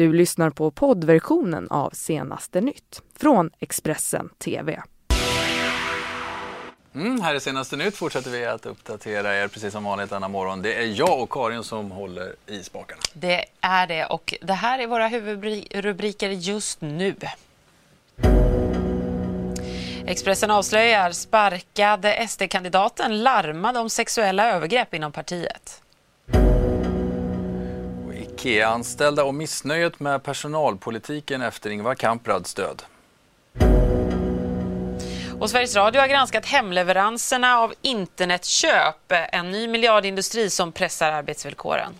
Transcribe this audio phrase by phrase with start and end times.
[0.00, 4.82] Du lyssnar på poddversionen av Senaste nytt från Expressen TV.
[6.94, 10.62] Mm, här är senaste nytt fortsätter vi att uppdatera er precis som vanligt denna morgon.
[10.62, 13.00] Det är jag och Karin som håller i spakarna.
[13.12, 17.14] Det är det och det här är våra huvudrubriker just nu.
[20.06, 25.82] Expressen avslöjar sparkade SD-kandidaten larmade om sexuella övergrepp inom partiet.
[28.40, 32.82] Ikea-anställda och missnöjet med personalpolitiken efter Ingvar Kamprads död.
[35.40, 41.92] Och Sveriges Radio har granskat hemleveranserna av internetköp, en ny miljardindustri som pressar arbetsvillkoren.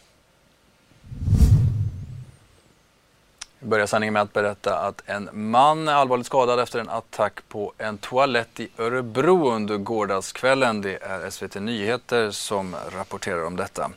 [3.62, 7.41] Vi börjar sändningen med att berätta att en man är allvarligt skadad efter en attack
[7.48, 10.83] på en toalett i Örebro under gårdagskvällen.
[10.83, 13.91] Det är SVT Nyheter som rapporterar om detta.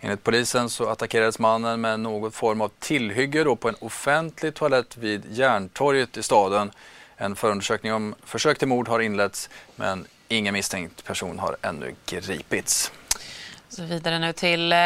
[0.00, 5.22] Enligt polisen så attackerades mannen med någon form av tillhygge på en offentlig toalett vid
[5.30, 6.70] Järntorget i staden.
[7.16, 12.92] En förundersökning om försök till mord har inletts men ingen misstänkt person har ännu gripits.
[13.72, 14.78] Så vidare nu till eh,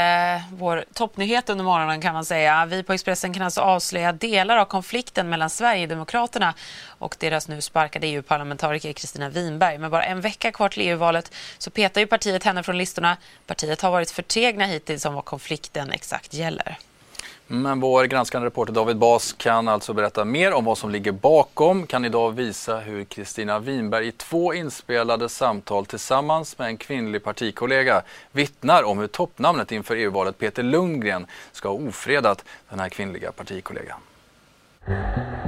[0.52, 2.66] vår toppnyhet under morgonen kan man säga.
[2.66, 6.54] Vi på Expressen kan alltså avslöja delar av konflikten mellan Sverigedemokraterna
[6.86, 9.78] och deras nu sparkade EU-parlamentariker Kristina Winberg.
[9.78, 13.16] Med bara en vecka kvar till EU-valet så petar ju partiet henne från listorna.
[13.46, 16.78] Partiet har varit förtegna hittills om vad konflikten exakt gäller.
[17.46, 21.86] Men vår granskande reporter David Bas kan alltså berätta mer om vad som ligger bakom,
[21.86, 28.02] kan idag visa hur Kristina Winberg i två inspelade samtal tillsammans med en kvinnlig partikollega
[28.32, 33.98] vittnar om hur toppnamnet inför EU-valet Peter Lundgren ska ha ofredat den här kvinnliga partikollegan.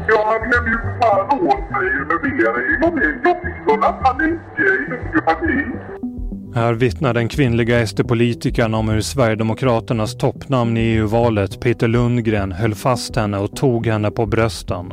[0.08, 5.24] Ja, han blev ju fan åt mig med mer i någon jobbig sådana i mycket
[5.24, 6.16] parti.
[6.56, 13.16] Här vittnar den kvinnliga SD-politikern om hur Sverigedemokraternas toppnamn i EU-valet, Peter Lundgren, höll fast
[13.16, 14.92] henne och tog henne på brösten.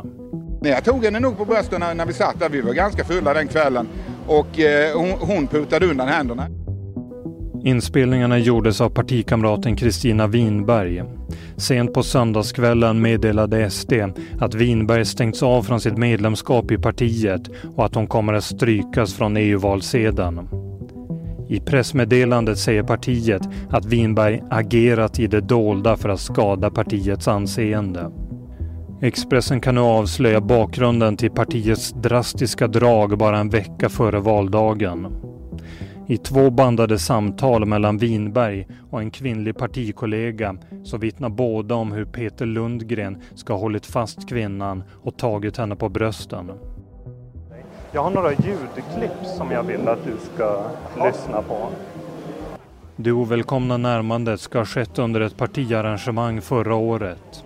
[0.62, 2.50] Jag tog henne nog på brösten när, vi satt där.
[2.50, 3.88] Vi var ganska fulla den kvällen
[4.28, 6.48] och eh, hon putade undan händerna.
[7.64, 11.04] Inspelningarna gjordes av partikamraten Kristina Winberg.
[11.58, 13.94] Sent på söndagskvällen meddelade SD
[14.40, 17.42] att Winberg stängts av från sitt medlemskap i partiet
[17.76, 20.64] och att hon kommer att strykas från EU-valsedeln.
[21.54, 28.12] I pressmeddelandet säger partiet att Winberg agerat i det dolda för att skada partiets anseende.
[29.02, 35.08] Expressen kan nu avslöja bakgrunden till partiets drastiska drag bara en vecka före valdagen.
[36.08, 42.06] I två bandade samtal mellan Winberg och en kvinnlig partikollega så vittnar båda om hur
[42.06, 46.52] Peter Lundgren ska ha hållit fast kvinnan och tagit henne på brösten.
[47.96, 50.64] Jag har några ljudklipp som jag vill att du ska
[51.06, 51.70] lyssna på.
[52.96, 57.44] Det ovälkomna närmandet ska ha skett under ett partiarrangemang förra året.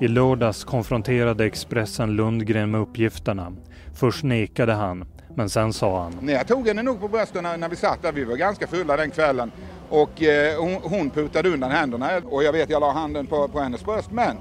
[0.00, 3.52] I lördags konfronterade Expressen Lundgren med uppgifterna.
[3.94, 5.04] Först nekade han,
[5.34, 6.18] men sen sa han.
[6.20, 8.12] Nej, jag tog henne nog på brösten när, när vi satt där.
[8.12, 9.52] Vi var ganska fulla den kvällen.
[9.88, 13.60] Och eh, hon, hon putade undan händerna och jag vet jag la handen på, på
[13.60, 14.10] hennes bröst.
[14.10, 14.36] Men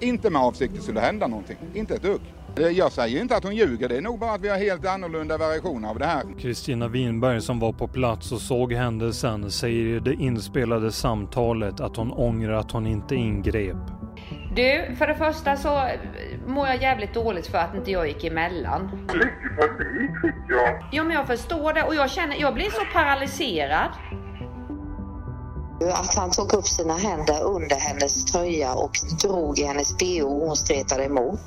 [0.00, 1.56] inte med avsikt att det skulle hända någonting.
[1.74, 2.20] Inte ett dugg.
[2.56, 5.38] Jag säger inte att hon ljuger, det är nog bara att vi har helt annorlunda
[5.38, 6.22] versioner av det här.
[6.38, 11.96] Kristina Winberg som var på plats och såg händelsen säger i det inspelade samtalet att
[11.96, 13.76] hon ångrar att hon inte ingrep.
[14.56, 15.88] Du, för det första så
[16.46, 19.06] mår jag jävligt dåligt för att inte jag gick emellan.
[19.14, 20.84] Mycket panik fick jag.
[20.92, 23.90] Ja, men jag förstår det och jag känner, jag blir så paralyserad.
[25.92, 30.46] Att han tog upp sina händer under hennes tröja och drog i hennes bh och
[30.46, 31.40] hon stretade emot.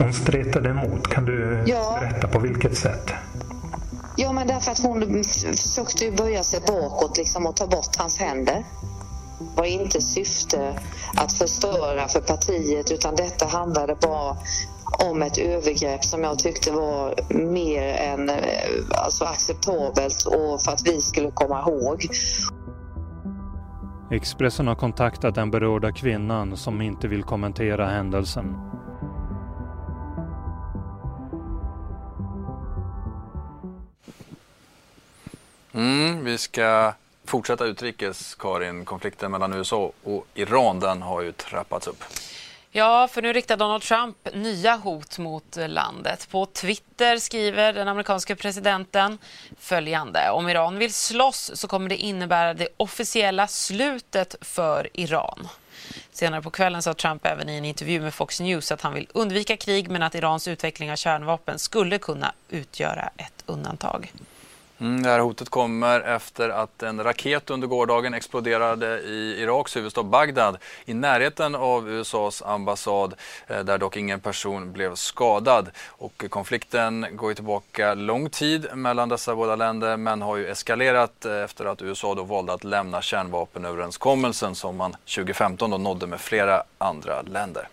[0.00, 1.08] Hon stretade emot.
[1.08, 1.98] Kan du ja.
[2.00, 3.12] berätta på vilket sätt?
[4.16, 8.64] Ja, men därför att hon försökte böja sig bakåt liksom och ta bort hans händer.
[9.38, 10.80] Det var inte syfte
[11.16, 14.36] att förstöra för partiet utan detta handlade bara
[14.98, 18.36] om ett övergrepp som jag tyckte var mer än eh,
[18.90, 22.08] alltså, acceptabelt och för att vi skulle komma ihåg.
[24.10, 28.56] Expressen har kontaktat den berörda kvinnan som inte vill kommentera händelsen.
[35.74, 36.92] Mm, vi ska
[37.24, 38.84] fortsätta utrikes, Karin.
[38.84, 42.04] Konflikten mellan USA och Iran den har ju trappats upp.
[42.72, 46.28] Ja, för nu riktar Donald Trump nya hot mot landet.
[46.30, 49.18] På Twitter skriver den amerikanske presidenten
[49.58, 50.30] följande.
[50.30, 55.48] Om Iran vill slåss så kommer det innebära det officiella slutet för Iran.
[56.12, 59.08] Senare på kvällen sa Trump även i en intervju med Fox News att han vill
[59.14, 64.12] undvika krig men att Irans utveckling av kärnvapen skulle kunna utgöra ett undantag.
[64.80, 70.02] Mm, det här hotet kommer efter att en raket under gårdagen exploderade i Iraks huvudstad
[70.02, 73.14] Bagdad i närheten av USAs ambassad
[73.46, 75.70] eh, där dock ingen person blev skadad.
[75.86, 81.32] Och konflikten går tillbaka lång tid mellan dessa båda länder men har ju eskalerat eh,
[81.32, 86.62] efter att USA då valde att lämna kärnvapenöverenskommelsen som man 2015 då nådde med flera
[86.78, 87.68] andra länder.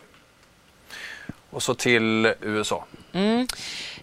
[1.50, 2.86] Och så till USA.
[3.18, 3.48] Mm.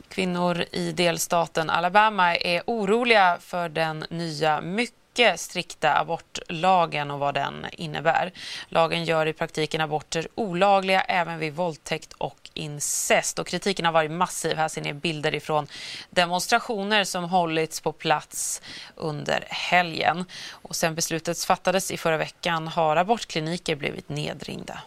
[0.08, 7.66] Kvinnor i delstaten Alabama är oroliga för den nya mycket strikta abortlagen och vad den
[7.72, 8.32] innebär.
[8.69, 13.38] Lagen gör i praktiken aborter olagliga även vid våldtäkt och incest.
[13.38, 14.56] Och kritiken har varit massiv.
[14.56, 15.67] Här ser ni bilder ifrån
[16.10, 18.62] demonstrationer som hållits på plats
[18.96, 20.25] under helgen.
[20.50, 24.81] Och sen beslutet fattades i förra veckan har abortkliniker blivit nedringda.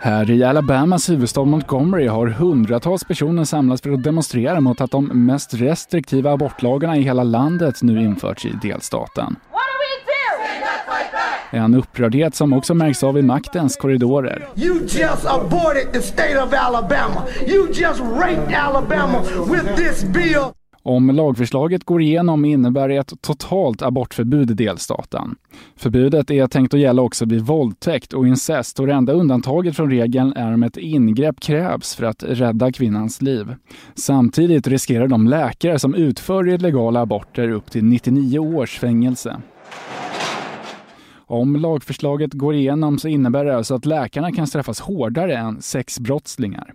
[0.00, 5.26] Här i Alabamas huvudstad Montgomery har hundratals personer samlats för att demonstrera mot att de
[5.26, 9.36] mest restriktiva abortlagarna i hela landet nu införts i delstaten.
[11.50, 14.48] En upprördhet som också märks av i maktens korridorer.
[14.54, 17.22] You just aborted the state of Alabama.
[17.46, 20.61] You just raped Alabama with this bill.
[20.84, 25.34] Om lagförslaget går igenom innebär det ett totalt abortförbud i delstaten.
[25.76, 29.90] Förbudet är tänkt att gälla också vid våldtäkt och incest och det enda undantaget från
[29.90, 33.54] regeln är om ett ingrepp krävs för att rädda kvinnans liv.
[33.94, 39.40] Samtidigt riskerar de läkare som utför illegala aborter upp till 99 års fängelse.
[41.14, 46.74] Om lagförslaget går igenom så innebär det alltså att läkarna kan straffas hårdare än sexbrottslingar.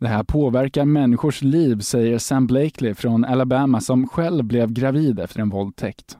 [0.00, 5.40] Det här påverkar människors liv, säger Sam Blakely från Alabama som själv blev gravid efter
[5.40, 6.18] en våldtäkt.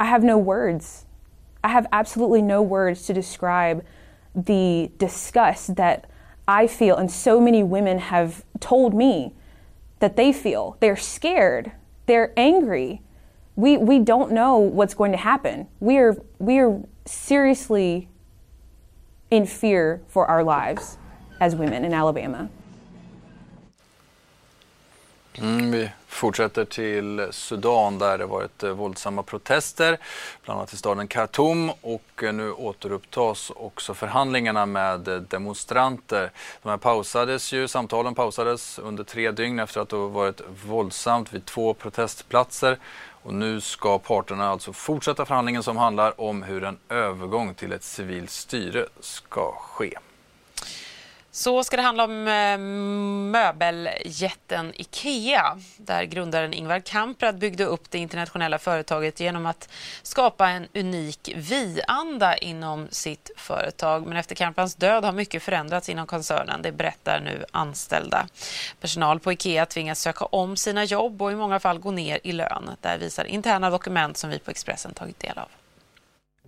[0.00, 1.06] I have no words.
[1.64, 3.80] I have absolutely no words to describe
[4.46, 6.06] the disgust that
[6.62, 9.32] I feel and so many women have told me
[9.98, 10.76] that they feel.
[10.80, 11.70] They're scared.
[12.06, 13.00] They're angry.
[13.54, 15.66] We we don't know what's going to happen.
[15.80, 18.08] We are we are seriously
[19.30, 20.98] in fear for our lives
[21.38, 22.48] as women in Alabama.
[25.40, 29.98] Mm, vi fortsätter till Sudan där det varit eh, våldsamma protester,
[30.44, 36.30] bland annat i staden Khartoum och eh, nu återupptas också förhandlingarna med eh, demonstranter.
[36.62, 41.44] De här pausades ju, samtalen pausades under tre dygn efter att det varit våldsamt vid
[41.44, 42.78] två protestplatser
[43.22, 47.84] och nu ska parterna alltså fortsätta förhandlingen som handlar om hur en övergång till ett
[47.84, 49.98] civilt styre ska ske.
[51.30, 52.58] Så ska det handla om eh,
[53.30, 59.68] möbeljätten Ikea där grundaren Ingvar Kamprad byggde upp det internationella företaget genom att
[60.02, 64.06] skapa en unik vi-anda inom sitt företag.
[64.06, 68.26] Men efter Kamprads död har mycket förändrats inom koncernen, det berättar nu anställda.
[68.80, 72.32] Personal på Ikea tvingas söka om sina jobb och i många fall gå ner i
[72.32, 72.70] lön.
[72.80, 75.48] Det visar interna dokument som vi på Expressen tagit del av.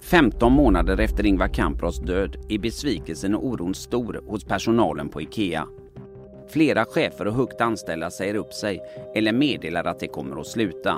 [0.03, 5.67] 15 månader efter Ingvar Kamprads död är besvikelsen och oron stor hos personalen på IKEA.
[6.49, 8.81] Flera chefer och högt anställda säger upp sig
[9.15, 10.97] eller meddelar att det kommer att sluta.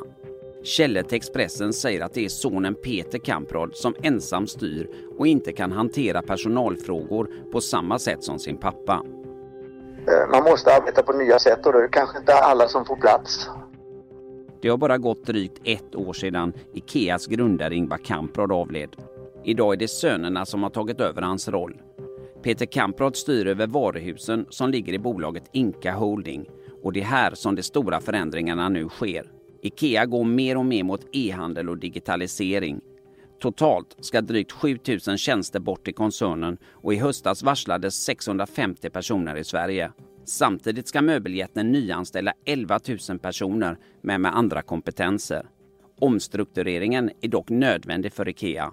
[0.64, 4.88] Källor till Expressen säger att det är sonen Peter Kamprad som ensam styr
[5.18, 9.02] och inte kan hantera personalfrågor på samma sätt som sin pappa.
[10.06, 12.96] Eh, man måste arbeta på nya sätt och det är kanske inte alla som får
[12.96, 13.48] plats.
[14.62, 18.96] Det har bara gått drygt ett år sedan Ikeas grundare Ingvar Kamprad avled.
[19.44, 21.80] Idag är det sönerna som har tagit över hans roll.
[22.42, 26.46] Peter Kamprad styr över varuhusen som ligger i bolaget Inka Holding
[26.82, 29.30] och det är här som de stora förändringarna nu sker.
[29.62, 32.80] Ikea går mer och mer mot e-handel och digitalisering.
[33.40, 39.44] Totalt ska drygt 7000 tjänster bort i koncernen och i höstas varslades 650 personer i
[39.44, 39.92] Sverige.
[40.24, 45.46] Samtidigt ska möbeljätten nyanställa 11 000 personer med, med andra kompetenser.
[46.00, 48.72] Omstruktureringen är dock nödvändig för IKEA.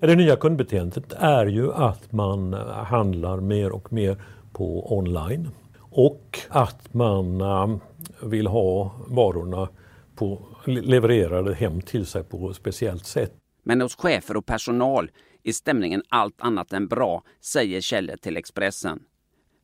[0.00, 2.52] Det nya kundbeteendet är ju att man
[2.84, 4.22] handlar mer och mer
[4.52, 5.48] på online
[5.80, 7.76] och att man äh,
[8.22, 9.68] vill ha varorna
[10.16, 13.32] på, levererade hem till sig på ett speciellt sätt.
[13.62, 15.10] Men hos chefer och personal
[15.42, 19.00] är stämningen allt annat än bra, säger källor till Expressen.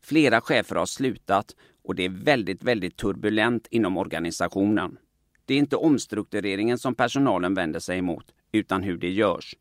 [0.02, 4.98] Flera chefer har slutat och det är väldigt, väldigt turbulent inom organisationen.
[5.44, 9.54] Det är inte omstruktureringen som personalen vänder sig emot, utan hur det görs.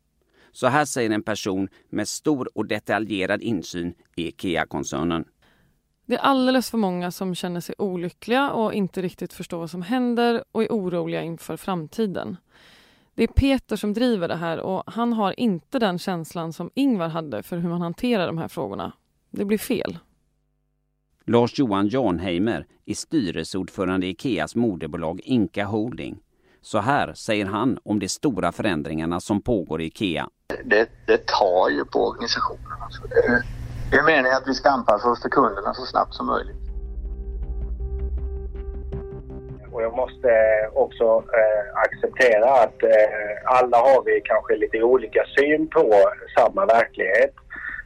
[0.52, 5.24] Så här säger en person med stor och detaljerad insyn i IKEA-koncernen.
[6.06, 9.82] Det är alldeles för många som känner sig olyckliga och inte riktigt förstår vad som
[9.82, 12.36] händer och är oroliga inför framtiden.
[13.14, 17.08] Det är Peter som driver det här och han har inte den känslan som Ingvar
[17.08, 18.92] hade för hur man hanterar de här frågorna.
[19.30, 19.98] Det blir fel.
[21.26, 26.18] Lars-Johan Janheimer är styrelseordförande i Ikeas moderbolag Inka Holding.
[26.60, 30.28] Så här säger han om de stora förändringarna som pågår i Ikea.
[30.64, 32.82] Det, det tar ju på organisationen.
[32.82, 33.02] Alltså.
[33.02, 33.42] Det,
[33.90, 36.56] det är meningen att vi ska anpassa oss till kunderna så snabbt som möjligt.
[39.72, 40.30] Och jag måste
[40.72, 41.04] också
[41.40, 45.94] eh, acceptera att eh, alla har vi kanske lite olika syn på
[46.38, 47.34] samma verklighet.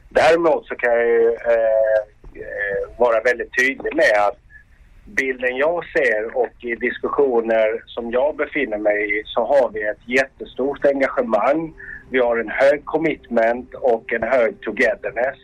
[0.09, 4.37] Däremot så kan jag ju eh, eh Eh, vara väldigt tydlig med att
[5.05, 10.09] bilden jag ser och i diskussioner som jag befinner mig i så har vi ett
[10.09, 11.73] jättestort engagemang.
[12.11, 15.37] Vi har en hög commitment och en hög togetherness.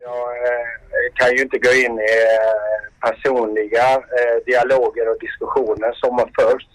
[0.00, 0.66] Jag eh,
[1.14, 4.02] kan ju inte gå in i eh, personliga
[4.46, 6.66] dialoger och diskussioner som har förts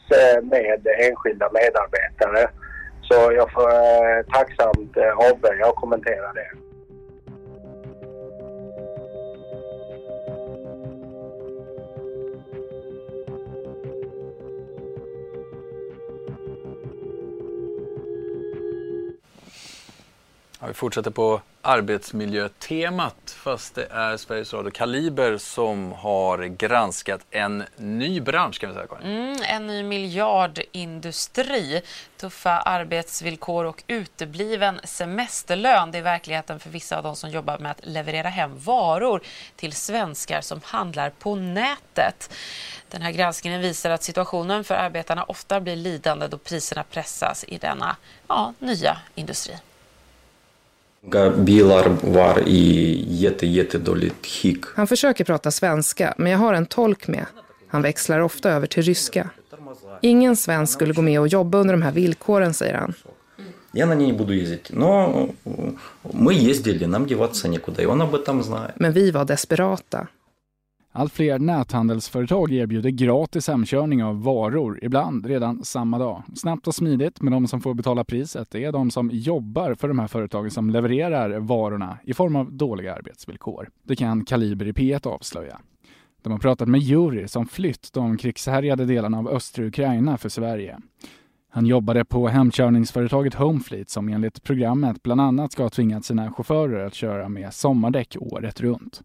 [0.43, 2.49] med enskilda medarbetare.
[3.09, 6.51] Så jag får eh, tacksamt eh, avböja och kommentera det.
[20.61, 27.63] Ja, vi fortsätter på arbetsmiljötemat fast det är Sveriges Radio Kaliber som har granskat en
[27.75, 29.07] ny bransch kan vi säga Karin.
[29.07, 31.81] Mm, en ny miljardindustri.
[32.17, 35.91] Tuffa arbetsvillkor och utebliven semesterlön.
[35.91, 39.21] Det är verkligheten för vissa av de som jobbar med att leverera hem varor
[39.55, 42.33] till svenskar som handlar på nätet.
[42.89, 47.57] Den här granskningen visar att situationen för arbetarna ofta blir lidande då priserna pressas i
[47.57, 47.95] denna
[48.27, 49.55] ja, nya industri.
[51.37, 54.65] Bilar var i jätte, jättedåligt skick.
[54.75, 57.25] Han försöker prata svenska, men jag har en tolk med.
[57.67, 59.29] Han växlar ofta över till ryska.
[60.01, 62.93] Ingen svensk skulle gå med och jobba under de här villkoren, säger han.
[68.75, 70.07] Men vi var desperata.
[70.99, 76.23] Allt fler näthandelsföretag erbjuder gratis hemkörning av varor, ibland redan samma dag.
[76.35, 79.99] Snabbt och smidigt, men de som får betala priset är de som jobbar för de
[79.99, 83.69] här företagen som levererar varorna i form av dåliga arbetsvillkor.
[83.83, 85.59] Det kan Kaliber i P1 avslöja.
[86.21, 90.79] De har pratat med Juri som flytt de krigshärjade delarna av östra Ukraina för Sverige.
[91.49, 96.85] Han jobbade på hemkörningsföretaget Homefleet som enligt programmet bland annat ska ha tvingat sina chaufförer
[96.85, 99.01] att köra med sommardäck året runt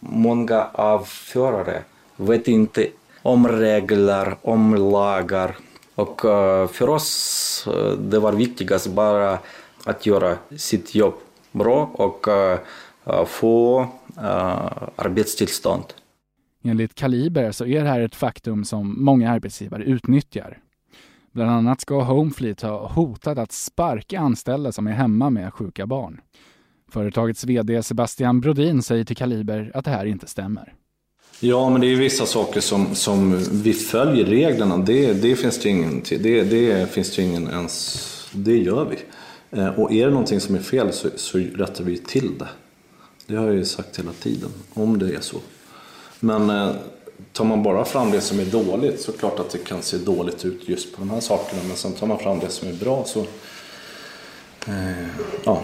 [0.00, 1.82] många av förare
[2.16, 2.88] vet inte
[3.22, 5.56] om regler, om lagar.
[5.94, 9.38] Och eh, för oss eh, det var viktigast bara
[9.84, 11.14] att göra sitt jobb
[11.52, 12.58] bra och eh,
[13.26, 13.86] få
[14.96, 15.84] arbetstillstånd.
[16.64, 20.58] Enligt Kaliber så är det här ett faktum som många arbetsgivare utnyttjar.
[21.32, 26.20] Bland annat ska Homefleet ha hotat att sparka anställda som är hemma med sjuka barn.
[26.90, 30.74] Företagets VD Sebastian Brodin säger till Kaliber att det här inte stämmer.
[31.40, 34.76] Ja, men det är vissa saker som, som vi följer reglerna.
[34.76, 38.96] Det, det finns det ingen det, det finns det ingen ens, det gör vi.
[39.58, 42.48] Eh, och är det någonting som är fel så, så rättar vi till det.
[43.26, 45.36] Det har jag ju sagt hela tiden, om det är så.
[46.20, 46.70] Men eh,
[47.32, 49.82] tar man bara fram det som är dåligt så är det klart att det kan
[49.82, 51.62] se dåligt ut just på de här sakerna.
[51.68, 53.20] Men sen tar man fram det som är bra så,
[54.66, 55.06] eh,
[55.44, 55.62] ja,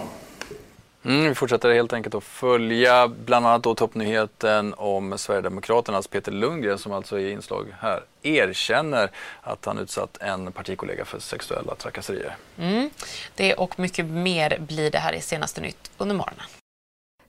[1.03, 6.77] Mm, vi fortsätter helt enkelt att följa bland annat då toppnyheten om Sverigedemokraternas Peter Lundgren
[6.77, 9.11] som alltså i inslag här erkänner
[9.41, 12.35] att han utsatt en partikollega för sexuella trakasserier.
[12.57, 12.89] Mm,
[13.35, 16.45] det och mycket mer blir det här i Senaste Nytt under morgonen.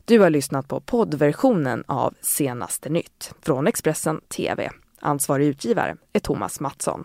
[0.05, 4.71] Du har lyssnat på poddversionen av Senaste Nytt från Expressen TV.
[5.01, 7.05] Ansvarig utgivare är Thomas Mattsson.